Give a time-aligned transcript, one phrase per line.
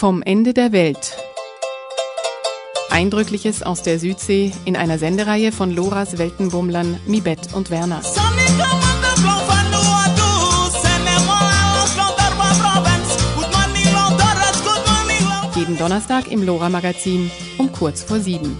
[0.00, 1.14] Vom Ende der Welt.
[2.88, 8.00] Eindrückliches aus der Südsee in einer Sendereihe von Loras Weltenbummlern Mibet und Werner.
[15.54, 18.56] Jeden Donnerstag im Lora Magazin um kurz vor sieben.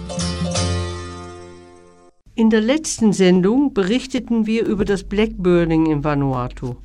[2.35, 6.75] In der letzten Sendung berichteten wir über das Blackburning in Vanuatu.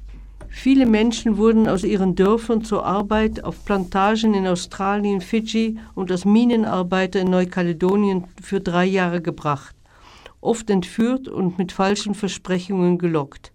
[0.49, 6.25] Viele Menschen wurden aus ihren Dörfern zur Arbeit auf Plantagen in Australien, Fidschi und als
[6.25, 9.77] Minenarbeiter in Neukaledonien für drei Jahre gebracht,
[10.41, 13.53] oft entführt und mit falschen Versprechungen gelockt.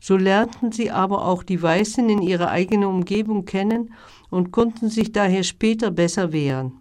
[0.00, 3.94] So lernten sie aber auch die Weißen in ihrer eigenen Umgebung kennen
[4.30, 6.72] und konnten sich daher später besser wehren.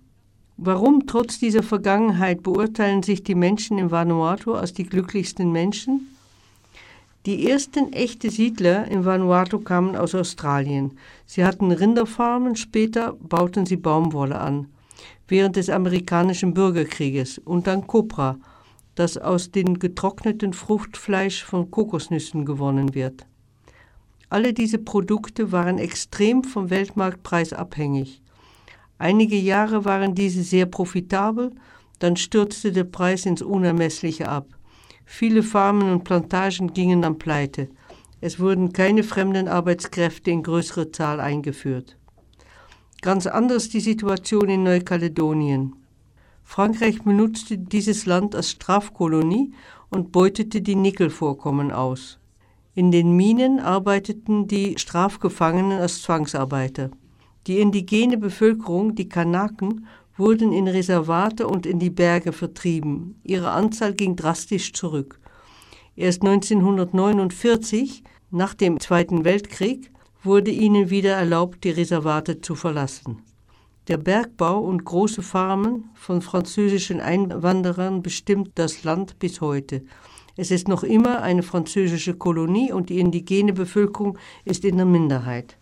[0.57, 6.12] Warum trotz dieser Vergangenheit beurteilen sich die Menschen in Vanuatu als die glücklichsten Menschen?
[7.25, 10.97] Die ersten echten Siedler in Vanuatu kamen aus Australien.
[11.25, 14.67] Sie hatten Rinderfarmen, später bauten sie Baumwolle an,
[15.29, 18.37] während des amerikanischen Bürgerkrieges und dann Copra,
[18.95, 23.25] das aus dem getrockneten Fruchtfleisch von Kokosnüssen gewonnen wird.
[24.29, 28.21] Alle diese Produkte waren extrem vom Weltmarktpreis abhängig.
[28.97, 31.51] Einige Jahre waren diese sehr profitabel,
[31.99, 34.47] dann stürzte der Preis ins Unermessliche ab.
[35.05, 37.69] Viele Farmen und Plantagen gingen an Pleite.
[38.21, 41.97] Es wurden keine fremden Arbeitskräfte in größerer Zahl eingeführt.
[43.01, 45.75] Ganz anders die Situation in Neukaledonien.
[46.43, 49.53] Frankreich benutzte dieses Land als Strafkolonie
[49.89, 52.19] und beutete die Nickelvorkommen aus.
[52.75, 56.91] In den Minen arbeiteten die Strafgefangenen als Zwangsarbeiter.
[57.45, 59.85] Die indigene Bevölkerung, die Kanaken,
[60.17, 63.19] wurden in Reservate und in die Berge vertrieben.
[63.23, 65.19] Ihre Anzahl ging drastisch zurück.
[65.95, 69.91] Erst 1949, nach dem Zweiten Weltkrieg,
[70.23, 73.21] wurde ihnen wieder erlaubt, die Reservate zu verlassen.
[73.89, 79.83] Der Bergbau und große Farmen von französischen Einwanderern bestimmt das Land bis heute.
[80.37, 85.57] Es ist noch immer eine französische Kolonie und die indigene Bevölkerung ist in der Minderheit.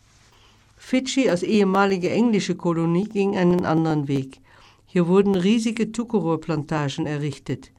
[0.84, 4.42] Fidschi als ehemalige englische Kolonie ging einen anderen Weg.
[4.88, 7.72] Hier wurden riesige Tukororplantagen errichtet.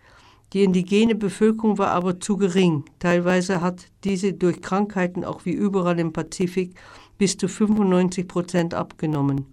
[0.53, 2.85] Die indigene Bevölkerung war aber zu gering.
[3.01, 6.75] Teilweise hat diese durch Krankheiten auch wie überall im Pazifik
[7.19, 9.47] bis zu 95 Prozent abgenommen.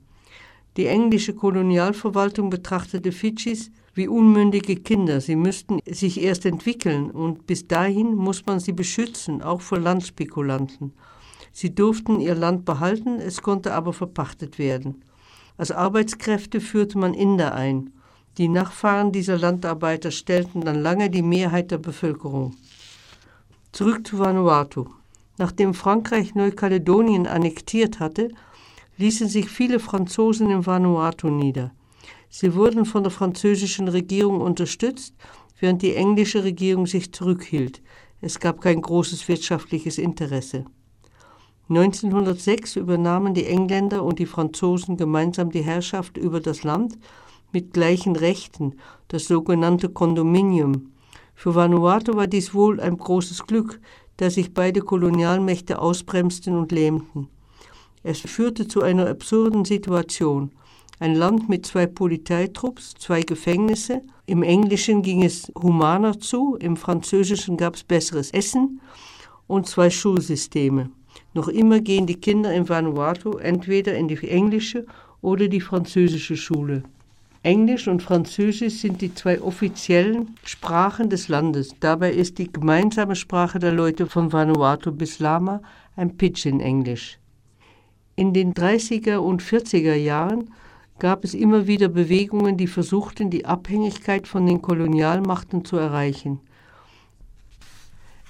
[0.78, 5.20] Die englische Kolonialverwaltung betrachtete Fidschis wie unmündige Kinder.
[5.20, 10.94] Sie müssten sich erst entwickeln und bis dahin muss man sie beschützen, auch vor Landspekulanten.
[11.52, 15.04] Sie durften ihr Land behalten, es konnte aber verpachtet werden.
[15.58, 17.92] Als Arbeitskräfte führte man Inder ein.
[18.38, 22.56] Die Nachfahren dieser Landarbeiter stellten dann lange die Mehrheit der Bevölkerung.
[23.72, 24.86] Zurück zu Vanuatu.
[25.38, 28.30] Nachdem Frankreich Neukaledonien annektiert hatte,
[28.98, 31.72] ließen sich viele Franzosen in Vanuatu nieder.
[32.30, 35.16] Sie wurden von der französischen Regierung unterstützt,
[35.60, 37.82] während die englische Regierung sich zurückhielt.
[38.22, 40.66] Es gab kein großes wirtschaftliches Interesse.
[41.70, 46.98] 1906 übernahmen die Engländer und die Franzosen gemeinsam die Herrschaft über das Land
[47.52, 48.74] mit gleichen Rechten,
[49.08, 50.92] das sogenannte Kondominium.
[51.36, 53.80] Für Vanuatu war dies wohl ein großes Glück,
[54.18, 57.30] da sich beide Kolonialmächte ausbremsten und lähmten.
[58.02, 60.52] Es führte zu einer absurden Situation.
[61.00, 64.02] Ein Land mit zwei Polizeitrupps, zwei Gefängnisse.
[64.26, 68.82] Im Englischen ging es humaner zu, im Französischen gab es besseres Essen
[69.48, 70.90] und zwei Schulsysteme.
[71.34, 74.86] Noch immer gehen die Kinder in Vanuatu entweder in die englische
[75.22, 76.84] oder die französische Schule.
[77.44, 81.74] Englisch und Französisch sind die zwei offiziellen Sprachen des Landes.
[81.80, 85.62] Dabei ist die gemeinsame Sprache der Leute von Vanuatu bis Lama
[85.96, 87.18] ein Pidgin-Englisch.
[88.18, 90.52] In den 30er und 40er Jahren
[91.00, 96.42] gab es immer wieder Bewegungen, die versuchten, die Abhängigkeit von den Kolonialmachten zu erreichen.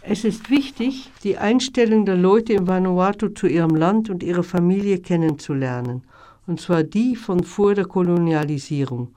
[0.02, 5.00] Es ist wichtig, die Einstellung der Leute in Vanuatu zu ihrem Land und ihrer Familie
[5.00, 6.04] kennenzulernen,
[6.48, 9.10] und zwar die von vor der Kolonialisierung,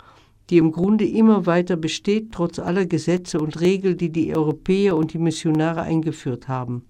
[0.51, 5.13] die im Grunde immer weiter besteht, trotz aller Gesetze und Regeln, die die Europäer und
[5.13, 6.85] die Missionare eingeführt haben.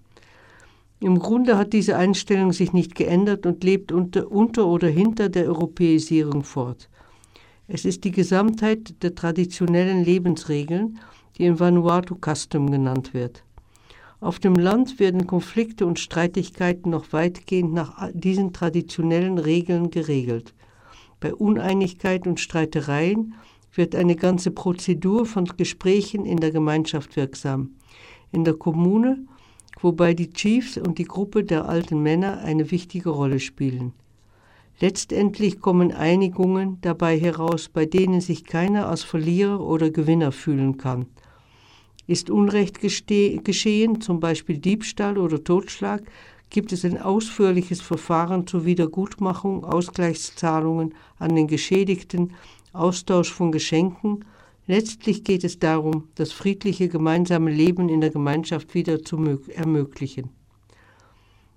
[0.99, 5.45] Im Grunde hat diese Einstellung sich nicht geändert und lebt unter, unter oder hinter der
[5.45, 6.89] Europäisierung fort.
[7.67, 10.97] Es ist die Gesamtheit der traditionellen Lebensregeln,
[11.37, 13.43] die in Vanuatu Custom genannt wird.
[14.23, 20.53] Auf dem Land werden Konflikte und Streitigkeiten noch weitgehend nach diesen traditionellen Regeln geregelt.
[21.19, 23.33] Bei Uneinigkeit und Streitereien
[23.75, 27.71] wird eine ganze Prozedur von Gesprächen in der Gemeinschaft wirksam.
[28.31, 29.25] In der Kommune,
[29.81, 33.91] wobei die Chiefs und die Gruppe der alten Männer eine wichtige Rolle spielen.
[34.79, 41.07] Letztendlich kommen Einigungen dabei heraus, bei denen sich keiner als Verlierer oder Gewinner fühlen kann.
[42.05, 46.03] Ist Unrecht geschehen, zum Beispiel Diebstahl oder Totschlag,
[46.49, 52.33] gibt es ein ausführliches Verfahren zur Wiedergutmachung, Ausgleichszahlungen an den Geschädigten,
[52.73, 54.25] Austausch von Geschenken.
[54.67, 60.29] Letztlich geht es darum, das friedliche gemeinsame Leben in der Gemeinschaft wieder zu ermöglichen.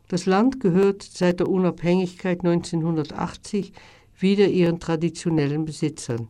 [0.09, 3.73] Das Land gehört seit der Unabhängigkeit 1980
[4.19, 6.29] wieder ihren traditionellen Besitzern.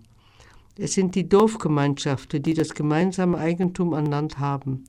[0.78, 4.84] Es sind die Dorfgemeinschaften, die das gemeinsame Eigentum an Land haben.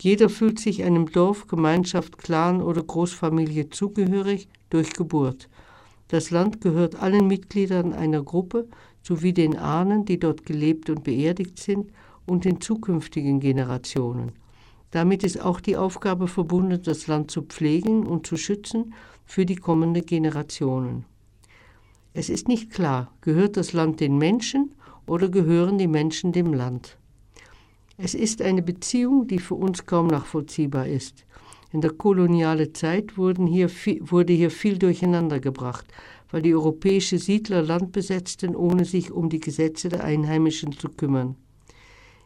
[0.00, 5.50] Jeder fühlt sich einem Dorf, Gemeinschaft, Clan oder Großfamilie zugehörig durch Geburt.
[6.08, 8.66] Das Land gehört allen Mitgliedern einer Gruppe
[9.02, 11.90] sowie den Ahnen, die dort gelebt und beerdigt sind,
[12.26, 14.32] und den zukünftigen Generationen.
[14.90, 18.94] Damit ist auch die Aufgabe verbunden, das Land zu pflegen und zu schützen
[19.26, 21.04] für die kommenden Generationen.
[22.12, 24.72] Es ist nicht klar, gehört das Land den Menschen
[25.10, 26.96] oder gehören die Menschen dem Land.
[27.98, 31.26] Es ist eine Beziehung, die für uns kaum nachvollziehbar ist.
[31.72, 35.86] In der kolonialen Zeit hier viel, wurde hier viel durcheinander gebracht,
[36.30, 41.34] weil die europäischen Siedler Land besetzten, ohne sich um die Gesetze der Einheimischen zu kümmern.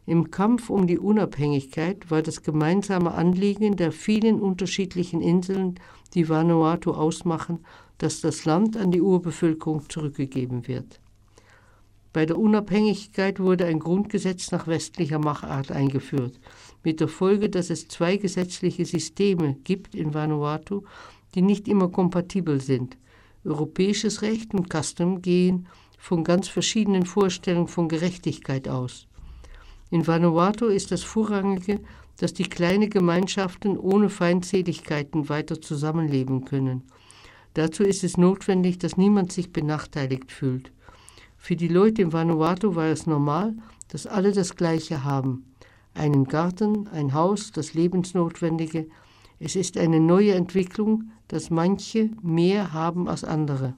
[0.05, 5.81] Im Kampf um die Unabhängigkeit war das gemeinsame Anliegen der vielen unterschiedlichen Inseln,
[6.13, 7.61] die Vanuatu ausmachen,
[7.97, 11.01] dass das Land an die Urbevölkerung zurückgegeben wird.
[12.14, 16.38] Bei der Unabhängigkeit wurde ein Grundgesetz nach westlicher Machart eingeführt,
[16.84, 20.84] mit der Folge, dass es zwei gesetzliche Systeme gibt in Vanuatu,
[21.34, 22.96] die nicht immer kompatibel sind.
[23.44, 25.66] Europäisches Recht und Custom gehen
[25.99, 29.08] von ganz verschiedenen Vorstellungen von Gerechtigkeit aus.
[29.90, 31.81] In Vanuatu ist das Vorrangige,
[32.19, 36.84] dass die kleinen Gemeinschaften ohne Feindseligkeiten weiter zusammenleben können.
[37.55, 40.70] Dazu ist es notwendig, dass niemand sich benachteiligt fühlt.
[41.44, 43.52] Für die Leute in Vanuatu war es normal,
[43.88, 45.44] dass alle das Gleiche haben.
[45.93, 48.87] Einen Garten, ein Haus, das Lebensnotwendige.
[49.41, 53.75] Es ist eine neue Entwicklung, dass manche mehr haben als andere.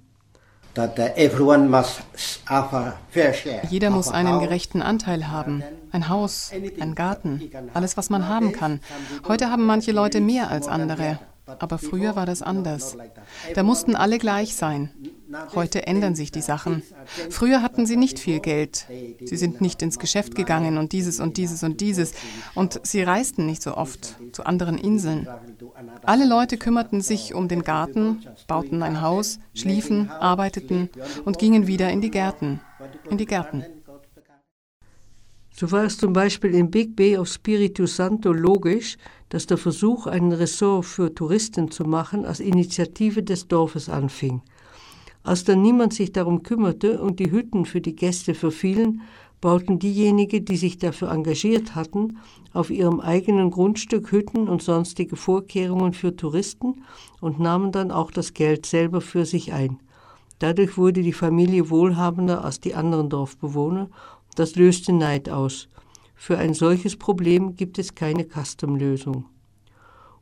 [3.68, 5.64] Jeder muss einen gerechten Anteil haben.
[5.90, 8.80] Ein Haus, ein Garten, alles, was man haben kann.
[9.26, 11.18] Heute haben manche Leute mehr als andere.
[11.46, 12.96] Aber früher war das anders.
[13.54, 14.90] Da mussten alle gleich sein.
[15.54, 16.82] Heute ändern sich die Sachen.
[17.30, 18.86] Früher hatten sie nicht viel Geld.
[19.24, 22.12] Sie sind nicht ins Geschäft gegangen und dieses und dieses und dieses.
[22.54, 25.28] Und sie reisten nicht so oft zu anderen Inseln.
[26.02, 30.90] Alle Leute kümmerten sich um den Garten, bauten ein Haus, schliefen, arbeiteten
[31.24, 32.60] und gingen wieder in die Gärten.
[33.08, 33.64] In die Gärten.
[35.58, 38.98] So war es zum Beispiel in Big Bay auf Spiritu Santo logisch,
[39.30, 44.42] dass der Versuch, ein Ressort für Touristen zu machen, als Initiative des Dorfes anfing.
[45.22, 49.00] Als dann niemand sich darum kümmerte und die Hütten für die Gäste verfielen,
[49.40, 52.18] bauten diejenigen, die sich dafür engagiert hatten,
[52.52, 56.84] auf ihrem eigenen Grundstück Hütten und sonstige Vorkehrungen für Touristen
[57.22, 59.78] und nahmen dann auch das Geld selber für sich ein.
[60.38, 63.88] Dadurch wurde die Familie wohlhabender als die anderen Dorfbewohner.
[64.36, 65.68] Das löste Neid aus.
[66.14, 69.26] Für ein solches Problem gibt es keine Custom-Lösung.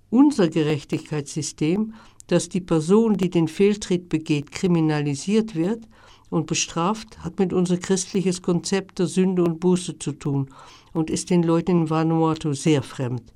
[0.08, 1.92] Unser Gerechtigkeitssystem
[2.26, 5.86] dass die Person, die den Fehltritt begeht, kriminalisiert wird
[6.30, 10.48] und bestraft, hat mit unser christliches Konzept der Sünde und Buße zu tun
[10.92, 13.32] und ist den Leuten in Vanuatu sehr fremd.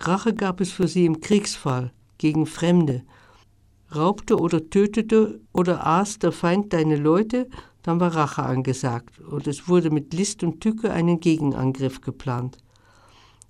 [0.00, 3.02] Rache gab es für sie im Kriegsfall gegen Fremde.
[3.94, 7.48] Raubte oder tötete oder aß der Feind deine Leute,
[7.86, 12.58] dann war Rache angesagt und es wurde mit List und Tücke einen Gegenangriff geplant.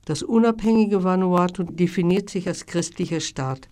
[0.05, 3.71] Das unabhängige Vanuatu definiert sich als christlicher Staat.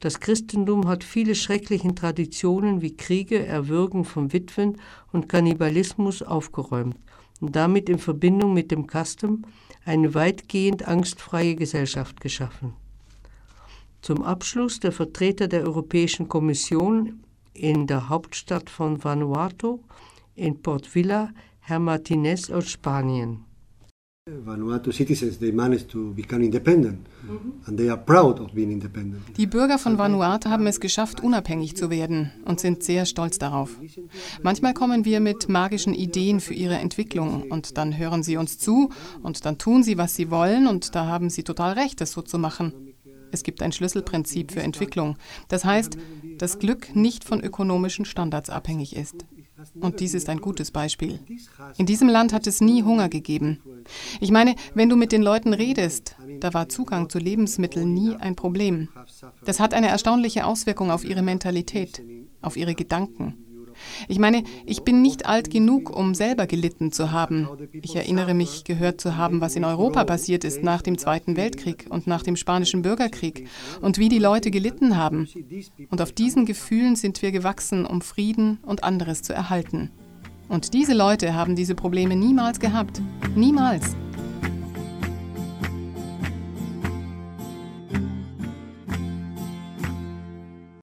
[0.00, 4.78] Das Christentum hat viele schreckliche Traditionen wie Kriege, Erwürgen von Witwen
[5.12, 6.96] und Kannibalismus aufgeräumt
[7.42, 9.42] und damit in Verbindung mit dem Custom
[9.84, 12.72] eine weitgehend angstfreie Gesellschaft geschaffen.
[14.00, 17.24] Zum Abschluss der Vertreter der Europäischen Kommission
[17.58, 19.80] in der Hauptstadt von Vanuatu
[20.34, 23.44] in Port Vila, Herr Martinez aus Spanien.
[24.44, 27.06] Vanuatu citizens they managed to become independent
[27.66, 29.22] and they are proud of being independent.
[29.36, 33.70] Die Bürger von Vanuatu haben es geschafft, unabhängig zu werden und sind sehr stolz darauf.
[34.42, 38.90] Manchmal kommen wir mit magischen Ideen für ihre Entwicklung und dann hören sie uns zu
[39.22, 42.22] und dann tun sie, was sie wollen und da haben sie total recht, das so
[42.22, 42.87] zu machen.
[43.30, 45.16] Es gibt ein Schlüsselprinzip für Entwicklung.
[45.48, 45.98] Das heißt,
[46.38, 49.24] dass Glück nicht von ökonomischen Standards abhängig ist.
[49.80, 51.18] Und dies ist ein gutes Beispiel.
[51.78, 53.60] In diesem Land hat es nie Hunger gegeben.
[54.20, 58.36] Ich meine, wenn du mit den Leuten redest, da war Zugang zu Lebensmitteln nie ein
[58.36, 58.88] Problem.
[59.44, 62.02] Das hat eine erstaunliche Auswirkung auf ihre Mentalität.
[62.40, 63.34] auf ihre Gedanken.
[64.08, 67.48] Ich meine, ich bin nicht alt genug, um selber gelitten zu haben.
[67.72, 71.86] Ich erinnere mich, gehört zu haben, was in Europa passiert ist nach dem Zweiten Weltkrieg
[71.90, 73.48] und nach dem Spanischen Bürgerkrieg
[73.80, 75.28] und wie die Leute gelitten haben.
[75.90, 79.90] Und auf diesen Gefühlen sind wir gewachsen, um Frieden und anderes zu erhalten.
[80.48, 83.02] Und diese Leute haben diese Probleme niemals gehabt.
[83.36, 83.94] Niemals.